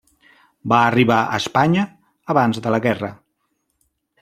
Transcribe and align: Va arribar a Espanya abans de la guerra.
Va 0.71 0.79
arribar 0.85 1.17
a 1.25 1.37
Espanya 1.41 1.85
abans 2.35 2.65
de 2.67 2.75
la 2.77 2.83
guerra. 2.89 3.13